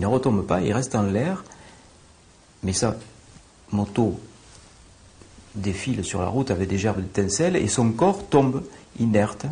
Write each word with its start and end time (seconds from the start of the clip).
Il 0.00 0.04
ne 0.04 0.06
retombe 0.06 0.46
pas, 0.46 0.62
il 0.62 0.72
reste 0.72 0.94
en 0.94 1.02
l'air, 1.02 1.44
mais 2.62 2.72
sa 2.72 2.96
moto 3.70 4.18
défile 5.54 6.06
sur 6.06 6.22
la 6.22 6.28
route 6.28 6.50
avec 6.50 6.70
des 6.70 6.78
gerbes 6.78 7.02
d'étincelles 7.02 7.54
et 7.54 7.68
son 7.68 7.92
corps 7.92 8.26
tombe 8.30 8.62
inerte 8.98 9.44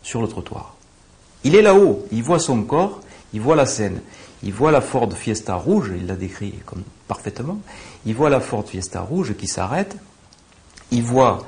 sur 0.00 0.22
le 0.22 0.28
trottoir. 0.28 0.76
Il 1.42 1.56
est 1.56 1.62
là-haut, 1.62 2.06
il 2.12 2.22
voit 2.22 2.38
son 2.38 2.62
corps, 2.62 3.00
il 3.32 3.40
voit 3.40 3.56
la 3.56 3.66
scène, 3.66 4.02
il 4.44 4.52
voit 4.52 4.70
la 4.70 4.82
Ford 4.82 5.12
Fiesta 5.12 5.56
rouge, 5.56 5.90
il 5.96 6.06
l'a 6.06 6.14
décrit 6.14 6.54
parfaitement, 7.08 7.58
il 8.06 8.14
voit 8.14 8.30
la 8.30 8.38
Ford 8.38 8.64
Fiesta 8.64 9.00
rouge 9.00 9.34
qui 9.36 9.48
s'arrête, 9.48 9.96
il 10.92 11.02
voit 11.02 11.44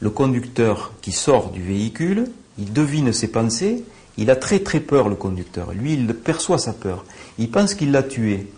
le 0.00 0.08
conducteur 0.08 0.94
qui 1.02 1.12
sort 1.12 1.50
du 1.50 1.62
véhicule, 1.62 2.30
il 2.56 2.72
devine 2.72 3.12
ses 3.12 3.28
pensées, 3.28 3.84
il 4.16 4.30
a 4.30 4.36
très 4.36 4.60
très 4.60 4.80
peur 4.80 5.08
le 5.08 5.16
conducteur, 5.16 5.72
lui 5.72 5.94
il 5.94 6.14
perçoit 6.14 6.58
sa 6.58 6.72
peur, 6.72 7.04
il 7.38 7.50
pense 7.50 7.74
qu'il 7.74 7.92
l'a 7.92 8.02
tué. 8.02 8.48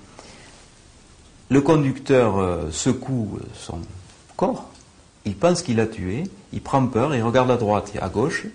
Le 1.48 1.60
conducteur 1.60 2.38
euh, 2.38 2.70
secoue 2.70 3.38
son 3.54 3.78
corps, 4.36 4.68
il 5.24 5.34
pense 5.34 5.62
qu'il 5.62 5.76
l'a 5.76 5.86
tué, 5.86 6.24
il 6.52 6.60
prend 6.60 6.86
peur, 6.86 7.14
il 7.14 7.22
regarde 7.22 7.50
à 7.50 7.56
droite 7.56 7.92
et 7.94 8.00
à 8.00 8.08
gauche, 8.08 8.46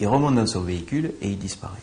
il 0.00 0.06
remonte 0.06 0.34
dans 0.34 0.46
son 0.46 0.60
véhicule 0.60 1.12
et 1.20 1.28
il 1.28 1.38
disparaît. 1.38 1.76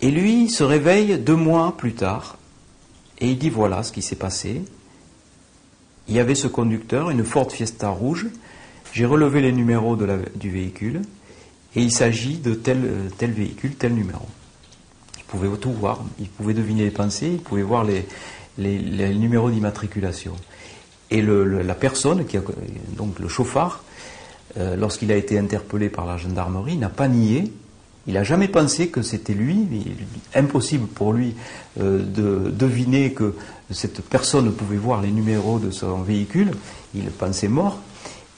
Et 0.00 0.10
lui 0.10 0.48
se 0.48 0.64
réveille 0.64 1.18
deux 1.18 1.36
mois 1.36 1.76
plus 1.76 1.94
tard 1.94 2.36
et 3.18 3.30
il 3.30 3.38
dit 3.38 3.50
voilà 3.50 3.82
ce 3.82 3.92
qui 3.92 4.02
s'est 4.02 4.16
passé. 4.16 4.62
Il 6.08 6.14
y 6.14 6.18
avait 6.18 6.34
ce 6.34 6.48
conducteur, 6.48 7.10
une 7.10 7.24
Ford 7.24 7.50
Fiesta 7.50 7.88
rouge. 7.88 8.26
J'ai 8.92 9.06
relevé 9.06 9.40
les 9.40 9.52
numéros 9.52 9.96
du 9.96 10.50
véhicule 10.50 11.02
et 11.74 11.82
il 11.82 11.92
s'agit 11.92 12.36
de 12.36 12.54
tel, 12.54 13.10
tel 13.18 13.32
véhicule, 13.32 13.74
tel 13.74 13.94
numéro. 13.94 14.26
Il 15.18 15.24
pouvait 15.24 15.48
tout 15.56 15.72
voir, 15.72 16.04
il 16.18 16.28
pouvait 16.28 16.54
deviner 16.54 16.84
les 16.84 16.90
pensées, 16.90 17.30
il 17.32 17.38
pouvait 17.38 17.62
voir 17.62 17.84
les, 17.84 18.06
les, 18.58 19.14
numéros 19.14 19.50
d'immatriculation. 19.50 20.34
Et 21.10 21.22
la 21.22 21.74
personne, 21.74 22.24
qui 22.26 22.36
a, 22.36 22.42
donc 22.96 23.18
le 23.18 23.28
chauffard, 23.28 23.84
euh, 24.58 24.76
lorsqu'il 24.76 25.10
a 25.12 25.16
été 25.16 25.38
interpellé 25.38 25.88
par 25.88 26.06
la 26.06 26.16
gendarmerie, 26.16 26.76
n'a 26.76 26.88
pas 26.88 27.08
nié. 27.08 27.52
Il 28.06 28.14
n'a 28.14 28.24
jamais 28.24 28.48
pensé 28.48 28.88
que 28.88 29.02
c'était 29.02 29.34
lui. 29.34 29.66
Impossible 30.34 30.86
pour 30.86 31.12
lui 31.12 31.34
euh, 31.80 32.02
de 32.02 32.50
deviner 32.50 33.12
que 33.12 33.34
cette 33.70 34.02
personne 34.02 34.52
pouvait 34.52 34.76
voir 34.76 35.00
les 35.00 35.10
numéros 35.10 35.58
de 35.58 35.70
son 35.70 36.02
véhicule. 36.02 36.52
Il 36.94 37.04
pensait 37.04 37.48
mort. 37.48 37.78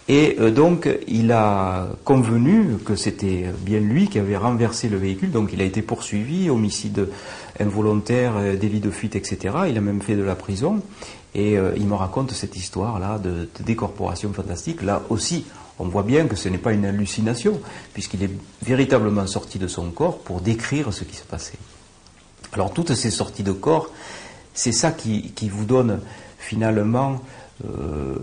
Et 0.08 0.36
euh, 0.38 0.50
donc, 0.50 0.88
il 1.08 1.32
a 1.32 1.88
convenu 2.04 2.76
que 2.84 2.94
c'était 2.94 3.46
bien 3.60 3.80
lui 3.80 4.08
qui 4.08 4.18
avait 4.18 4.36
renversé 4.36 4.88
le 4.88 4.98
véhicule. 4.98 5.30
Donc, 5.30 5.50
il 5.52 5.60
a 5.60 5.64
été 5.64 5.82
poursuivi, 5.82 6.50
homicide 6.50 7.08
involontaire, 7.58 8.34
délit 8.58 8.80
de 8.80 8.90
fuite, 8.90 9.16
etc. 9.16 9.56
Il 9.68 9.78
a 9.78 9.80
même 9.80 10.02
fait 10.02 10.16
de 10.16 10.22
la 10.22 10.34
prison. 10.34 10.82
Et 11.36 11.54
il 11.54 11.86
me 11.86 11.94
raconte 11.94 12.32
cette 12.32 12.56
histoire-là 12.56 13.18
de, 13.18 13.48
décorporation 13.64 14.32
fantastique. 14.32 14.82
Là 14.82 15.02
aussi, 15.08 15.46
on 15.78 15.86
voit 15.86 16.02
bien 16.02 16.26
que 16.26 16.36
ce 16.36 16.48
n'est 16.48 16.58
pas 16.58 16.72
une 16.72 16.84
hallucination, 16.84 17.60
puisqu'il 17.92 18.22
est 18.22 18.30
véritablement 18.62 19.26
sorti 19.26 19.58
de 19.58 19.66
son 19.66 19.90
corps 19.90 20.18
pour 20.18 20.40
décrire 20.40 20.92
ce 20.92 21.04
qui 21.04 21.16
se 21.16 21.24
passait. 21.24 21.58
Alors 22.52 22.72
toutes 22.72 22.94
ces 22.94 23.10
sorties 23.10 23.42
de 23.42 23.52
corps, 23.52 23.90
c'est 24.52 24.72
ça 24.72 24.92
qui, 24.92 25.32
vous 25.48 25.64
donne 25.64 26.00
finalement 26.38 27.20
euh, 27.64 28.16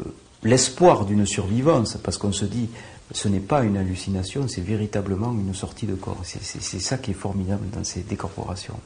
l'espoir 0.43 1.05
d'une 1.05 1.25
survivance, 1.25 1.97
parce 2.03 2.17
qu'on 2.17 2.31
se 2.31 2.45
dit, 2.45 2.69
ce 3.13 3.27
n'est 3.27 3.39
pas 3.39 3.63
une 3.63 3.77
hallucination, 3.77 4.47
c'est 4.47 4.61
véritablement 4.61 5.31
une 5.31 5.53
sortie 5.53 5.85
de 5.85 5.95
corps. 5.95 6.21
C'est 6.23 6.79
ça 6.79 6.97
qui 6.97 7.11
est 7.11 7.15
formidable 7.15 7.69
dans 7.73 7.83
ces 7.83 8.01
décorporations. 8.01 8.79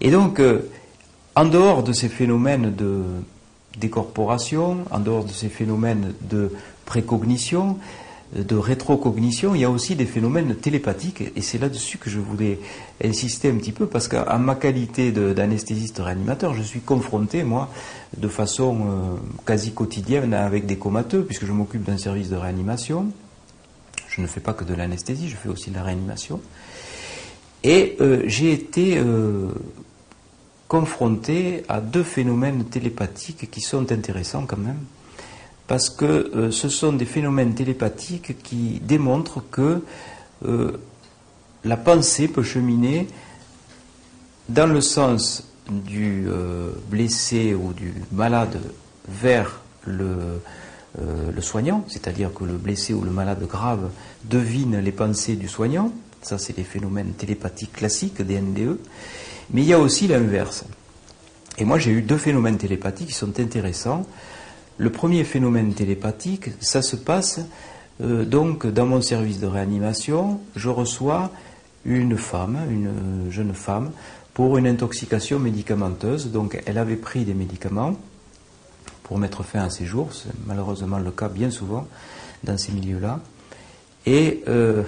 Et 0.00 0.10
donc, 0.10 0.40
euh, 0.40 0.68
en 1.34 1.44
dehors 1.44 1.82
de 1.82 1.92
ces 1.92 2.08
phénomènes 2.08 2.74
de 2.74 3.02
décorporation, 3.78 4.78
en 4.90 5.00
dehors 5.00 5.24
de 5.24 5.32
ces 5.32 5.48
phénomènes 5.48 6.14
de 6.22 6.50
précognition, 6.86 7.78
de 8.34 8.56
rétrocognition, 8.56 9.54
il 9.54 9.60
y 9.60 9.64
a 9.64 9.70
aussi 9.70 9.94
des 9.94 10.04
phénomènes 10.04 10.56
télépathiques, 10.56 11.22
et 11.36 11.40
c'est 11.42 11.58
là-dessus 11.58 11.96
que 11.98 12.10
je 12.10 12.18
voulais 12.18 12.58
insister 13.02 13.50
un 13.50 13.56
petit 13.56 13.72
peu, 13.72 13.86
parce 13.86 14.08
qu'en 14.08 14.38
ma 14.38 14.56
qualité 14.56 15.12
d'anesthésiste 15.12 15.98
réanimateur, 15.98 16.52
je 16.52 16.62
suis 16.62 16.80
confronté, 16.80 17.44
moi, 17.44 17.70
de 18.16 18.28
façon 18.28 18.78
euh, 18.80 19.16
quasi 19.46 19.72
quotidienne 19.72 20.34
avec 20.34 20.66
des 20.66 20.76
comateux, 20.76 21.24
puisque 21.24 21.46
je 21.46 21.52
m'occupe 21.52 21.84
d'un 21.84 21.98
service 21.98 22.28
de 22.28 22.36
réanimation. 22.36 23.12
Je 24.08 24.20
ne 24.20 24.26
fais 24.26 24.40
pas 24.40 24.54
que 24.54 24.64
de 24.64 24.74
l'anesthésie, 24.74 25.28
je 25.28 25.36
fais 25.36 25.48
aussi 25.48 25.70
de 25.70 25.76
la 25.76 25.84
réanimation. 25.84 26.40
Et 27.62 27.96
euh, 28.00 28.22
j'ai 28.26 28.52
été 28.52 28.98
euh, 28.98 29.48
confronté 30.68 31.62
à 31.68 31.80
deux 31.80 32.02
phénomènes 32.02 32.64
télépathiques 32.64 33.50
qui 33.50 33.60
sont 33.60 33.92
intéressants 33.92 34.46
quand 34.46 34.58
même 34.58 34.78
parce 35.66 35.90
que 35.90 36.04
euh, 36.04 36.50
ce 36.50 36.68
sont 36.68 36.92
des 36.92 37.04
phénomènes 37.04 37.54
télépathiques 37.54 38.42
qui 38.42 38.80
démontrent 38.80 39.42
que 39.50 39.82
euh, 40.44 40.72
la 41.64 41.76
pensée 41.76 42.28
peut 42.28 42.42
cheminer 42.42 43.08
dans 44.48 44.72
le 44.72 44.80
sens 44.80 45.48
du 45.68 46.26
euh, 46.28 46.70
blessé 46.88 47.54
ou 47.54 47.72
du 47.72 47.94
malade 48.12 48.60
vers 49.08 49.60
le, 49.84 50.40
le 50.98 51.40
soignant, 51.42 51.84
c'est-à-dire 51.86 52.32
que 52.34 52.44
le 52.44 52.54
blessé 52.54 52.92
ou 52.92 53.02
le 53.02 53.10
malade 53.10 53.46
grave 53.46 53.90
devine 54.24 54.78
les 54.78 54.90
pensées 54.90 55.36
du 55.36 55.46
soignant, 55.46 55.92
ça 56.22 56.38
c'est 56.38 56.56
des 56.56 56.64
phénomènes 56.64 57.12
télépathiques 57.12 57.72
classiques 57.72 58.20
des 58.20 58.40
NDE, 58.40 58.78
mais 59.50 59.62
il 59.62 59.68
y 59.68 59.72
a 59.72 59.78
aussi 59.78 60.08
l'inverse. 60.08 60.64
Et 61.58 61.64
moi 61.64 61.78
j'ai 61.78 61.92
eu 61.92 62.02
deux 62.02 62.18
phénomènes 62.18 62.58
télépathiques 62.58 63.08
qui 63.08 63.14
sont 63.14 63.38
intéressants. 63.38 64.06
Le 64.78 64.90
premier 64.90 65.24
phénomène 65.24 65.72
télépathique, 65.74 66.50
ça 66.60 66.82
se 66.82 66.96
passe 66.96 67.40
euh, 68.02 68.24
donc 68.24 68.66
dans 68.66 68.86
mon 68.86 69.00
service 69.00 69.40
de 69.40 69.46
réanimation, 69.46 70.40
je 70.54 70.68
reçois 70.68 71.30
une 71.84 72.16
femme, 72.18 72.58
une 72.70 73.30
jeune 73.30 73.54
femme, 73.54 73.90
pour 74.34 74.58
une 74.58 74.66
intoxication 74.66 75.38
médicamenteuse. 75.38 76.30
Donc 76.30 76.60
elle 76.66 76.78
avait 76.78 76.96
pris 76.96 77.24
des 77.24 77.34
médicaments 77.34 77.96
pour 79.02 79.18
mettre 79.18 79.44
fin 79.44 79.60
à 79.60 79.70
ses 79.70 79.86
jours, 79.86 80.08
c'est 80.12 80.32
malheureusement 80.46 80.98
le 80.98 81.10
cas 81.10 81.28
bien 81.28 81.50
souvent 81.50 81.86
dans 82.42 82.58
ces 82.58 82.72
milieux-là. 82.72 83.20
Et 84.04 84.42
euh, 84.48 84.82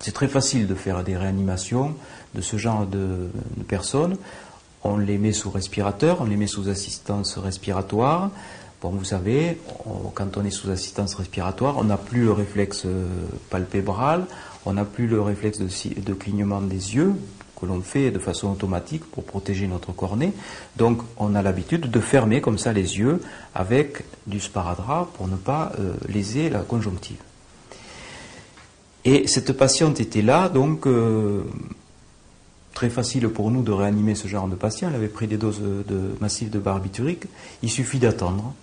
c'est 0.00 0.12
très 0.12 0.26
facile 0.26 0.66
de 0.66 0.74
faire 0.74 1.04
des 1.04 1.16
réanimations 1.16 1.94
de 2.34 2.40
ce 2.40 2.56
genre 2.56 2.86
de 2.86 3.28
personnes 3.68 4.16
on 4.84 4.96
les 4.96 5.18
met 5.18 5.32
sous 5.32 5.50
respirateur, 5.50 6.20
on 6.20 6.24
les 6.24 6.36
met 6.36 6.46
sous 6.46 6.68
assistance 6.68 7.38
respiratoire. 7.38 8.30
Bon, 8.80 8.90
vous 8.90 9.04
savez, 9.04 9.58
quand 10.14 10.36
on 10.36 10.44
est 10.44 10.50
sous 10.50 10.68
assistance 10.70 11.14
respiratoire, 11.14 11.78
on 11.78 11.84
n'a 11.84 11.96
plus 11.96 12.24
le 12.24 12.32
réflexe 12.32 12.82
euh, 12.84 13.06
palpébral, 13.48 14.26
on 14.66 14.72
n'a 14.72 14.84
plus 14.84 15.06
le 15.06 15.20
réflexe 15.20 15.60
de, 15.60 16.14
clignement 16.14 16.60
des 16.60 16.96
yeux 16.96 17.14
que 17.60 17.66
l'on 17.66 17.80
fait 17.80 18.10
de 18.10 18.18
façon 18.18 18.50
automatique 18.50 19.04
pour 19.04 19.22
protéger 19.22 19.68
notre 19.68 19.92
cornée. 19.92 20.32
Donc, 20.76 21.00
on 21.16 21.36
a 21.36 21.42
l'habitude 21.42 21.92
de 21.92 22.00
fermer 22.00 22.40
comme 22.40 22.58
ça 22.58 22.72
les 22.72 22.98
yeux 22.98 23.20
avec 23.54 24.02
du 24.26 24.40
sparadrap 24.40 25.12
pour 25.12 25.28
ne 25.28 25.36
pas 25.36 25.70
euh, 25.78 25.94
léser 26.08 26.50
la 26.50 26.60
conjonctive. 26.60 27.18
Et 29.04 29.28
cette 29.28 29.52
patiente 29.52 30.00
était 30.00 30.22
là, 30.22 30.48
donc 30.48 30.88
euh, 30.88 31.44
très 32.74 32.90
facile 32.90 33.28
pour 33.28 33.50
nous 33.50 33.62
de 33.62 33.72
réanimer 33.72 34.14
ce 34.14 34.28
genre 34.28 34.48
de 34.48 34.54
patient. 34.54 34.88
Elle 34.88 34.96
avait 34.96 35.08
pris 35.08 35.26
des 35.26 35.36
doses 35.36 35.60
de, 35.60 36.14
massives 36.20 36.50
de 36.50 36.58
barbiturique. 36.58 37.24
Il 37.62 37.70
suffit 37.70 37.98
d'attendre 37.98 38.54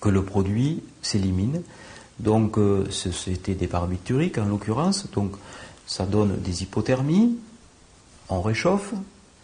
que 0.00 0.08
le 0.08 0.22
produit 0.22 0.82
s'élimine. 1.02 1.62
Donc, 2.18 2.58
euh, 2.58 2.86
c'était 2.90 3.54
des 3.54 3.66
barbituriques 3.66 4.38
en 4.38 4.44
l'occurrence. 4.44 5.06
Donc, 5.12 5.32
ça 5.86 6.04
donne 6.04 6.40
des 6.40 6.62
hypothermies. 6.62 7.36
On 8.28 8.42
réchauffe, 8.42 8.92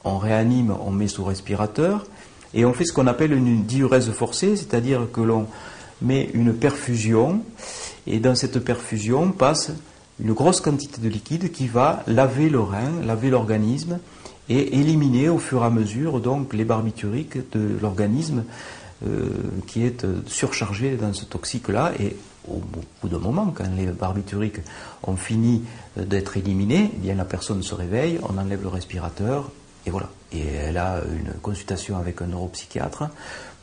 on 0.04 0.18
réanime, 0.18 0.74
on 0.84 0.90
met 0.90 1.08
sous 1.08 1.24
respirateur. 1.24 2.06
Et 2.54 2.64
on 2.64 2.72
fait 2.72 2.84
ce 2.84 2.92
qu'on 2.92 3.06
appelle 3.06 3.32
une 3.32 3.64
diurèse 3.64 4.10
forcée, 4.10 4.56
c'est-à-dire 4.56 5.08
que 5.12 5.20
l'on 5.20 5.46
met 6.00 6.30
une 6.34 6.54
perfusion. 6.54 7.42
Et 8.06 8.20
dans 8.20 8.34
cette 8.34 8.58
perfusion 8.60 9.32
passe 9.32 9.70
une 10.20 10.32
grosse 10.32 10.60
quantité 10.60 11.00
de 11.00 11.08
liquide 11.08 11.52
qui 11.52 11.66
va 11.66 12.02
laver 12.06 12.48
le 12.48 12.60
rein, 12.60 13.02
laver 13.04 13.30
l'organisme 13.30 13.98
et 14.48 14.78
éliminer 14.78 15.28
au 15.28 15.38
fur 15.38 15.62
et 15.62 15.66
à 15.66 15.70
mesure 15.70 16.20
donc 16.20 16.54
les 16.54 16.64
barbituriques 16.64 17.50
de 17.52 17.78
l'organisme 17.80 18.44
euh, 19.06 19.28
qui 19.68 19.84
est 19.84 20.04
euh, 20.04 20.22
surchargé 20.26 20.96
dans 20.96 21.12
ce 21.12 21.24
toxique-là. 21.24 21.92
Et 22.00 22.16
au 22.48 22.60
bout 23.02 23.08
d'un 23.08 23.18
moment, 23.18 23.52
quand 23.54 23.68
les 23.76 23.86
barbituriques 23.86 24.60
ont 25.04 25.14
fini 25.14 25.62
euh, 25.98 26.04
d'être 26.04 26.36
éliminés, 26.36 26.90
eh 26.92 26.98
bien 26.98 27.14
la 27.14 27.24
personne 27.24 27.62
se 27.62 27.74
réveille, 27.74 28.18
on 28.28 28.36
enlève 28.38 28.62
le 28.62 28.68
respirateur 28.68 29.52
et 29.86 29.90
voilà. 29.90 30.08
Et 30.32 30.42
elle 30.42 30.78
a 30.78 31.00
une 31.16 31.32
consultation 31.40 31.96
avec 31.96 32.20
un 32.20 32.26
neuropsychiatre 32.26 33.04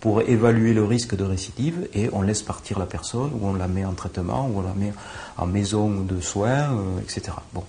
pour 0.05 0.21
évaluer 0.21 0.75
le 0.75 0.83
risque 0.83 1.15
de 1.15 1.23
récidive 1.23 1.89
et 1.95 2.11
on 2.13 2.21
laisse 2.21 2.43
partir 2.43 2.77
la 2.77 2.85
personne 2.85 3.31
ou 3.33 3.47
on 3.47 3.55
la 3.55 3.67
met 3.67 3.85
en 3.85 3.93
traitement 3.93 4.47
ou 4.47 4.59
on 4.59 4.61
la 4.61 4.75
met 4.75 4.93
en 5.35 5.47
maison 5.47 5.89
de 5.89 6.21
soins, 6.21 6.77
euh, 6.77 6.99
etc. 7.01 7.35
Bon. 7.55 7.63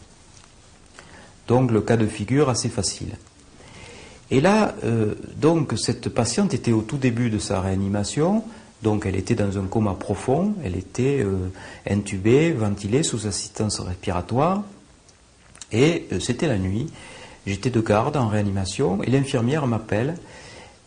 Donc 1.48 1.70
le 1.70 1.80
cas 1.80 1.96
de 1.96 2.06
figure 2.06 2.50
assez 2.50 2.68
facile. 2.68 3.16
Et 4.30 4.42
là, 4.42 4.74
euh, 4.84 5.14
donc 5.36 5.72
cette 5.78 6.10
patiente 6.10 6.52
était 6.52 6.72
au 6.72 6.82
tout 6.82 6.98
début 6.98 7.30
de 7.30 7.38
sa 7.38 7.62
réanimation, 7.62 8.44
donc 8.82 9.06
elle 9.06 9.16
était 9.16 9.34
dans 9.34 9.56
un 9.56 9.64
coma 9.64 9.94
profond, 9.94 10.56
elle 10.62 10.76
était 10.76 11.22
euh, 11.24 11.48
intubée, 11.88 12.52
ventilée 12.52 13.02
sous 13.02 13.26
assistance 13.26 13.80
respiratoire, 13.80 14.62
et 15.72 16.06
c'était 16.20 16.48
la 16.48 16.58
nuit. 16.58 16.88
J'étais 17.46 17.70
de 17.70 17.80
garde 17.80 18.18
en 18.18 18.28
réanimation 18.28 19.02
et 19.02 19.10
l'infirmière 19.10 19.66
m'appelle. 19.66 20.18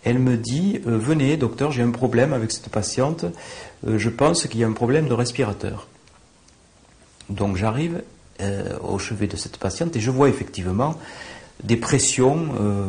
Elle 0.03 0.19
me 0.19 0.37
dit 0.37 0.79
Venez, 0.85 1.37
docteur, 1.37 1.71
j'ai 1.71 1.81
un 1.81 1.91
problème 1.91 2.33
avec 2.33 2.51
cette 2.51 2.69
patiente. 2.69 3.25
je 3.85 4.09
pense 4.09 4.47
qu'il 4.47 4.59
y 4.59 4.63
a 4.63 4.67
un 4.67 4.73
problème 4.73 5.07
de 5.07 5.13
respirateur. 5.13 5.87
Donc 7.29 7.57
j'arrive 7.57 8.01
au 8.81 8.97
chevet 8.97 9.27
de 9.27 9.35
cette 9.35 9.57
patiente 9.57 9.95
et 9.97 9.99
je 9.99 10.09
vois 10.09 10.29
effectivement 10.29 10.95
des 11.63 11.77
pressions 11.77 12.47
euh, 12.59 12.83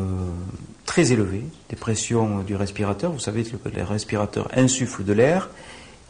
très 0.87 1.13
élevées, 1.13 1.45
des 1.69 1.77
pressions 1.77 2.41
du 2.41 2.55
respirateur. 2.55 3.13
Vous 3.13 3.19
savez 3.19 3.45
que 3.45 3.57
le 3.69 3.83
respirateur 3.83 4.49
insuffle 4.55 5.05
de 5.05 5.13
l'air 5.13 5.51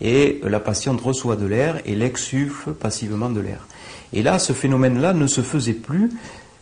et 0.00 0.41
la 0.44 0.61
patiente 0.61 1.00
reçoit 1.00 1.37
de 1.37 1.47
l'air 1.47 1.81
et 1.85 1.94
l'exsuffle 1.94 2.73
passivement 2.73 3.31
de 3.31 3.41
l'air. 3.41 3.67
Et 4.12 4.23
là, 4.23 4.38
ce 4.38 4.52
phénomène-là 4.52 5.12
ne 5.12 5.26
se 5.26 5.41
faisait 5.41 5.75
plus. 5.75 6.11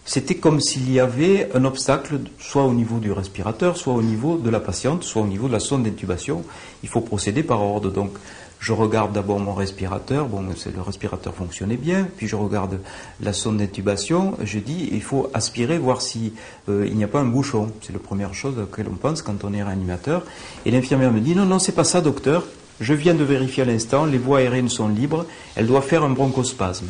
C'était 0.09 0.37
comme 0.37 0.59
s'il 0.59 0.91
y 0.91 1.01
avait 1.01 1.51
un 1.55 1.67
obstacle, 1.67 2.21
soit 2.39 2.65
au 2.65 2.73
niveau 2.73 2.99
du 2.99 3.13
respirateur, 3.13 3.77
soit 3.77 3.93
au 3.93 4.01
niveau 4.01 4.39
de 4.39 4.49
la 4.49 4.59
patiente, 4.59 5.05
soit 5.05 5.21
au 5.21 5.27
niveau 5.27 5.49
de 5.49 5.53
la 5.53 5.61
sonde 5.61 5.83
d'intubation. 5.83 6.45
Il 6.83 6.89
faut 6.89 7.03
procéder 7.03 7.43
par 7.43 7.61
ordre. 7.61 7.91
Donc, 7.91 8.13
je 8.59 8.73
regarde 8.73 9.13
d'abord 9.13 9.39
mon 9.39 9.53
respirateur, 9.53 10.27
bon, 10.27 10.41
le 10.41 10.81
respirateur 10.81 11.35
fonctionnait 11.35 11.77
bien, 11.77 12.09
puis 12.17 12.27
je 12.27 12.37
regarde 12.37 12.81
la 13.21 13.35
sonde 13.35 13.59
d'intubation, 13.59 14.39
je 14.43 14.59
dis, 14.61 14.89
il 14.93 15.03
faut 15.03 15.31
aspirer, 15.35 15.77
voir 15.77 16.01
s'il 16.01 16.33
euh, 16.71 16.89
n'y 16.89 17.05
a 17.05 17.09
pas 17.09 17.21
un 17.21 17.27
bouchon. 17.27 17.71
C'est 17.83 17.93
la 17.93 17.99
première 17.99 18.33
chose 18.33 18.57
à 18.57 18.63
laquelle 18.63 18.89
on 18.91 18.97
pense 18.97 19.21
quand 19.21 19.45
on 19.45 19.53
est 19.53 19.63
réanimateur. 19.63 20.25
Et 20.65 20.71
l'infirmière 20.71 21.13
me 21.13 21.21
dit, 21.21 21.35
non, 21.35 21.45
non, 21.45 21.59
c'est 21.59 21.73
pas 21.73 21.85
ça, 21.85 22.01
docteur. 22.01 22.45
Je 22.81 22.95
viens 22.95 23.15
de 23.15 23.25
vérifier 23.25 23.63
à 23.63 23.67
l'instant, 23.67 24.07
les 24.07 24.17
voies 24.17 24.39
aériennes 24.39 24.71
sont 24.71 24.89
libres, 24.89 25.27
elle 25.55 25.67
doit 25.67 25.83
faire 25.83 26.03
un 26.03 26.11
bronchospasme. 26.11 26.87